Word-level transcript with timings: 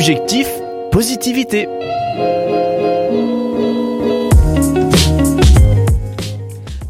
Objectif 0.00 0.48
positivité. 0.90 1.68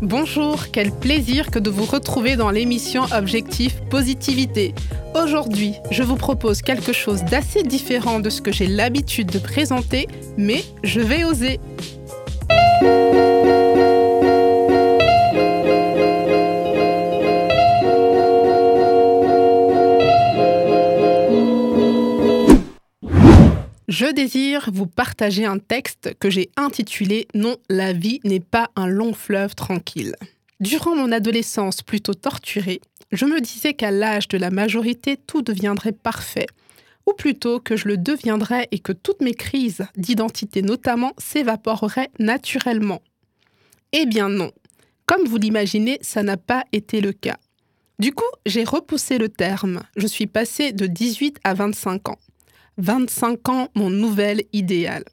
Bonjour, 0.01 0.67
quel 0.73 0.93
plaisir 0.93 1.51
que 1.51 1.59
de 1.59 1.71
vous 1.71 1.87
retrouver 1.87 2.37
dans 2.37 2.51
l'émission 2.51 3.03
Objectif 3.13 3.81
Positivité. 3.91 4.77
Aujourd'hui, 5.21 5.75
je 5.91 6.05
vous 6.05 6.15
propose 6.15 6.63
quelque 6.63 6.93
chose 6.93 7.25
d'assez 7.25 7.65
différent 7.65 8.21
de 8.21 8.31
ce 8.31 8.41
que 8.41 8.53
j'ai 8.53 8.69
l'habitude 8.69 9.33
de 9.33 9.41
présenter, 9.41 10.07
mais 10.37 10.63
je 10.85 11.01
vais 11.01 11.25
oser. 11.25 11.59
Je 23.91 24.07
désire 24.07 24.71
vous 24.73 24.87
partager 24.87 25.45
un 25.45 25.59
texte 25.59 26.15
que 26.21 26.31
j'ai 26.31 26.49
intitulé 26.57 27.27
Non, 27.35 27.57
la 27.69 27.93
vie 27.93 28.21
n'est 28.23 28.39
pas 28.39 28.71
un 28.77 28.87
long 28.87 29.13
fleuve 29.13 29.57
tranquille. 29.57 30.15
Durant 30.61 30.95
mon 30.95 31.11
adolescence 31.11 31.83
plutôt 31.83 32.15
torturée, 32.15 32.81
je 33.11 33.25
me 33.25 33.41
disais 33.41 33.75
qu'à 33.75 33.91
l'âge 33.91 34.29
de 34.29 34.39
la 34.39 34.51
majorité, 34.51 35.17
tout 35.17 35.43
deviendrait 35.43 35.91
parfait. 35.91 36.47
Ou 37.09 37.15
plutôt 37.15 37.59
que 37.59 37.77
je 37.77 37.89
le 37.89 37.97
deviendrais 37.97 38.69
et 38.71 38.79
que 38.79 38.93
toutes 38.93 39.23
mes 39.23 39.35
crises, 39.35 39.85
d'identité 39.97 40.63
notamment, 40.63 41.13
s'évaporeraient 41.19 42.13
naturellement. 42.21 43.03
Eh 43.91 44.07
bien 44.07 44.29
non. 44.29 44.53
Comme 45.05 45.27
vous 45.27 45.39
l'imaginez, 45.39 45.99
ça 46.01 46.23
n'a 46.23 46.37
pas 46.37 46.63
été 46.71 47.01
le 47.01 47.11
cas. 47.11 47.39
Du 47.99 48.13
coup, 48.13 48.31
j'ai 48.47 48.63
repoussé 48.63 49.19
le 49.19 49.31
terme. 49.31 49.83
Je 49.97 50.07
suis 50.07 50.29
passée 50.29 50.71
de 50.71 50.87
18 50.87 51.39
à 51.43 51.55
25 51.55 52.11
ans. 52.11 52.19
25 52.79 53.49
ans, 53.49 53.69
mon 53.75 53.91
nouvel 53.91 54.43
idéal. 54.53 55.05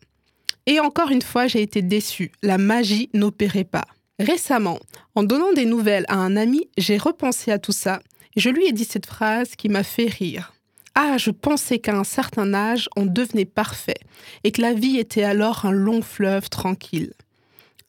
Et 0.66 0.80
encore 0.80 1.12
une 1.12 1.22
fois, 1.22 1.48
j'ai 1.48 1.62
été 1.62 1.82
déçue. 1.82 2.32
La 2.44 2.58
magie 2.58 3.10
n'opérait 3.14 3.64
pas. 3.64 3.86
Récemment, 4.20 4.80
en 5.16 5.24
donnant 5.24 5.54
des 5.54 5.66
nouvelles 5.66 6.06
à 6.08 6.18
un 6.18 6.36
ami, 6.36 6.70
j'ai 6.78 6.98
repensé 6.98 7.52
à 7.52 7.60
tout 7.60 7.72
ça 7.72 8.00
je 8.38 8.52
lui 8.52 8.68
ai 8.68 8.72
dit 8.72 8.86
cette 8.86 9.08
phrase 9.08 9.56
qui 9.56 9.68
m'a 9.68 9.84
fait 9.84 10.06
rire. 10.06 10.54
Ah, 10.94 11.18
je 11.18 11.32
pensais 11.32 11.80
qu'à 11.80 11.98
un 11.98 12.04
certain 12.04 12.54
âge, 12.54 12.88
on 12.96 13.06
devenait 13.06 13.46
parfait 13.46 13.98
et 14.44 14.52
que 14.52 14.62
la 14.62 14.74
vie 14.74 14.98
était 14.98 15.24
alors 15.24 15.66
un 15.66 15.72
long 15.72 16.02
fleuve 16.02 16.50
tranquille. 16.50 17.14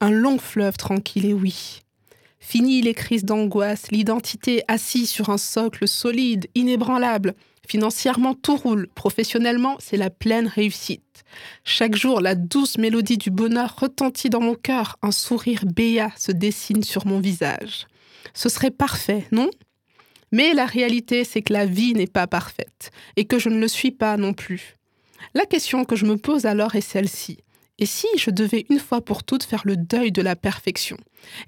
Un 0.01 0.11
long 0.11 0.39
fleuve 0.39 0.77
tranquille, 0.77 1.27
et 1.27 1.35
oui. 1.35 1.83
Fini 2.49 2.81
les 2.81 2.95
crises 2.95 3.27
d'angoisse, 3.27 3.91
l'identité 3.91 4.63
assise 4.69 5.11
sur 5.11 5.29
un 5.29 5.37
socle 5.37 5.87
solide, 5.87 6.47
inébranlable, 6.55 7.35
Financièrement, 7.69 8.33
tout 8.33 8.57
roule. 8.57 8.89
Professionnellement, 8.95 9.77
c'est 9.79 9.99
la 9.99 10.09
pleine 10.09 10.47
réussite. 10.47 11.23
Chaque 11.63 11.95
jour, 11.95 12.23
la 12.23 12.35
douce 12.35 12.79
mélodie 12.79 13.19
du 13.19 13.31
bonheur 13.31 13.77
retentit 13.79 14.31
dans 14.31 14.41
mon 14.41 14.55
cœur. 14.55 14.97
Un 15.03 15.11
sourire 15.11 15.67
béat 15.67 16.11
se 16.17 16.33
dessine 16.33 16.83
sur 16.83 17.07
mon 17.07 17.21
visage. 17.21 17.87
Ce 18.33 18.49
serait 18.49 18.71
parfait, 18.71 19.27
non? 19.33 19.51
Mais 20.33 20.55
la 20.55 20.65
réalité, 20.65 21.25
c'est 21.25 21.43
que 21.43 21.53
la 21.53 21.67
vie 21.67 21.93
n'est 21.93 22.07
pas 22.07 22.27
parfaite 22.27 22.91
et 23.17 23.27
que 23.27 23.39
je 23.39 23.51
ne 23.51 23.61
le 23.61 23.69
suis 23.69 23.91
pas 23.91 24.17
non 24.17 24.33
plus. 24.33 24.77
La 25.35 25.45
question 25.45 25.85
que 25.85 25.97
je 25.97 26.07
me 26.07 26.17
pose 26.17 26.47
alors 26.47 26.75
est 26.75 26.81
celle-ci. 26.81 27.37
Et 27.79 27.87
si 27.87 28.09
je 28.17 28.31
devais 28.31 28.67
une 28.71 28.81
fois 28.81 29.01
pour 29.01 29.23
toutes 29.23 29.45
faire 29.45 29.63
le 29.65 29.77
deuil 29.77 30.11
de 30.11 30.23
la 30.23 30.35
perfection? 30.35 30.97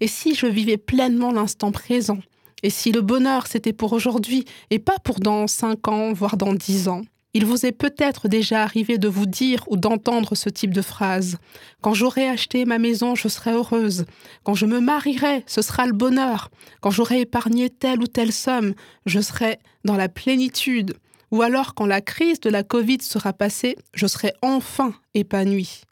Et 0.01 0.07
si 0.07 0.35
je 0.35 0.47
vivais 0.47 0.77
pleinement 0.77 1.33
l'instant 1.33 1.73
présent? 1.73 2.21
Et 2.63 2.71
si 2.71 2.93
le 2.93 3.01
bonheur 3.01 3.47
c'était 3.47 3.73
pour 3.73 3.93
aujourd'hui 3.93 4.45
et 4.71 4.79
pas 4.79 4.99
pour 5.03 5.19
dans 5.19 5.47
cinq 5.47 5.89
ans, 5.89 6.13
voire 6.13 6.37
dans 6.37 6.53
dix 6.53 6.89
ans? 6.89 7.03
Il 7.33 7.47
vous 7.47 7.65
est 7.65 7.73
peut-être 7.73 8.27
déjà 8.27 8.63
arrivé 8.63 8.99
de 8.99 9.09
vous 9.09 9.27
dire 9.27 9.65
ou 9.69 9.77
d'entendre 9.77 10.35
ce 10.35 10.49
type 10.49 10.75
de 10.75 10.83
phrase. 10.83 11.39
Quand 11.81 11.95
j'aurai 11.95 12.29
acheté 12.29 12.65
ma 12.65 12.79
maison, 12.79 13.15
je 13.15 13.29
serai 13.29 13.53
heureuse. 13.53 14.05
Quand 14.43 14.55
je 14.55 14.67
me 14.67 14.81
marierai, 14.81 15.45
ce 15.47 15.63
sera 15.63 15.87
le 15.87 15.93
bonheur. 15.93 16.51
Quand 16.81 16.91
j'aurai 16.91 17.21
épargné 17.21 17.71
telle 17.71 18.01
ou 18.01 18.09
telle 18.09 18.33
somme, 18.33 18.75
je 19.07 19.21
serai 19.21 19.59
dans 19.85 19.97
la 19.97 20.09
plénitude. 20.09 20.95
Ou 21.31 21.43
alors 21.43 21.75
quand 21.75 21.87
la 21.87 22.01
crise 22.01 22.41
de 22.41 22.51
la 22.51 22.65
Covid 22.65 22.99
sera 23.01 23.33
passée, 23.33 23.77
je 23.95 24.09
serai 24.09 24.33
enfin 24.43 24.93
épanouie. 25.15 25.83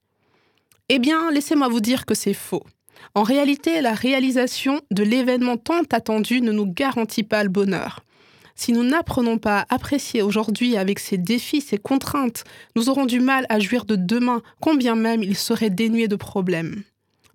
Eh 0.91 0.99
bien, 0.99 1.31
laissez-moi 1.31 1.69
vous 1.69 1.81
dire 1.81 2.07
que 2.07 2.15
c'est 2.15 2.33
faux. 2.33 2.65
En 3.15 3.23
réalité, 3.23 3.83
la 3.83 3.93
réalisation 3.93 4.81
de 4.91 5.03
l'événement 5.03 5.59
tant 5.59 5.83
attendu 5.93 6.41
ne 6.41 6.51
nous 6.51 6.67
garantit 6.67 7.25
pas 7.25 7.43
le 7.43 7.51
bonheur. 7.51 8.01
Si 8.55 8.73
nous 8.73 8.83
n'apprenons 8.83 9.37
pas 9.37 9.61
à 9.61 9.75
apprécier 9.75 10.23
aujourd'hui 10.23 10.79
avec 10.79 10.99
ses 10.99 11.19
défis, 11.19 11.61
ses 11.61 11.77
contraintes, 11.77 12.45
nous 12.75 12.89
aurons 12.89 13.05
du 13.05 13.21
mal 13.21 13.45
à 13.51 13.61
jouir 13.61 13.85
de 13.85 13.97
demain, 13.97 14.41
combien 14.61 14.95
même 14.95 15.23
il 15.23 15.37
serait 15.37 15.71
dénué 15.71 16.09
de 16.09 16.17
problèmes. 16.17 16.83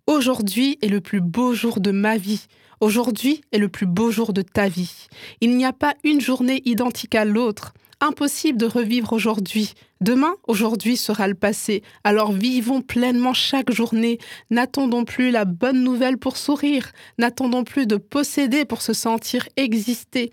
Aujourd'hui 0.08 0.80
est 0.82 0.90
le 0.90 1.00
plus 1.00 1.22
beau 1.22 1.54
jour 1.54 1.80
de 1.80 1.92
ma 1.92 2.18
vie. 2.18 2.48
Aujourd'hui 2.82 3.42
est 3.52 3.60
le 3.60 3.70
plus 3.70 3.86
beau 3.86 4.10
jour 4.10 4.34
de 4.34 4.42
ta 4.42 4.68
vie. 4.68 5.08
Il 5.42 5.56
n'y 5.56 5.64
a 5.64 5.74
pas 5.74 5.94
une 6.04 6.20
journée 6.20 6.62
identique 6.66 7.16
à 7.16 7.24
l'autre. 7.24 7.74
Impossible 8.04 8.58
de 8.58 8.66
revivre 8.66 9.14
aujourd'hui. 9.14 9.76
Demain, 10.02 10.36
aujourd'hui 10.46 10.98
sera 10.98 11.30
le 11.30 11.36
passé. 11.36 11.84
Alors 12.04 12.34
vivons 12.34 12.82
pleinement 12.82 13.34
chaque 13.34 13.72
journée. 13.72 14.18
N'attendons 14.50 15.06
plus 15.06 15.32
la 15.32 15.46
bonne 15.46 15.86
nouvelle 15.86 16.18
pour 16.18 16.36
sourire. 16.36 16.92
N'attendons 17.18 17.64
plus 17.64 17.88
de 17.88 17.96
posséder 17.96 18.66
pour 18.66 18.82
se 18.82 18.92
sentir 18.92 19.48
exister. 19.56 20.32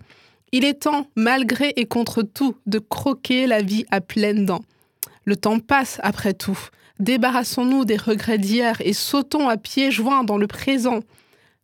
Il 0.51 0.65
est 0.65 0.81
temps, 0.81 1.07
malgré 1.15 1.69
et 1.77 1.85
contre 1.85 2.23
tout, 2.23 2.57
de 2.65 2.77
croquer 2.77 3.47
la 3.47 3.61
vie 3.61 3.85
à 3.89 4.01
pleines 4.01 4.45
dents. 4.45 4.65
Le 5.23 5.37
temps 5.37 5.59
passe 5.59 6.01
après 6.03 6.33
tout. 6.33 6.59
Débarrassons-nous 6.99 7.85
des 7.85 7.95
regrets 7.95 8.37
d'hier 8.37 8.81
et 8.81 8.91
sautons 8.91 9.47
à 9.47 9.55
pieds 9.55 9.91
joints 9.91 10.25
dans 10.25 10.37
le 10.37 10.47
présent. 10.47 10.99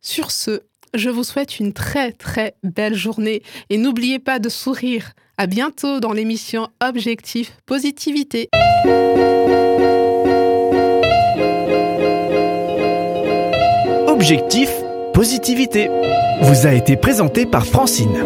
Sur 0.00 0.30
ce, 0.30 0.62
je 0.94 1.10
vous 1.10 1.22
souhaite 1.22 1.60
une 1.60 1.74
très 1.74 2.12
très 2.12 2.54
belle 2.62 2.94
journée 2.94 3.42
et 3.68 3.76
n'oubliez 3.76 4.18
pas 4.18 4.38
de 4.38 4.48
sourire. 4.48 5.12
À 5.40 5.46
bientôt 5.46 6.00
dans 6.00 6.12
l'émission 6.12 6.66
Objectif 6.84 7.52
Positivité. 7.64 8.48
Objectif 14.08 14.68
Positivité 15.14 15.90
vous 16.42 16.66
a 16.66 16.72
été 16.72 16.96
présenté 16.96 17.46
par 17.46 17.64
Francine. 17.64 18.18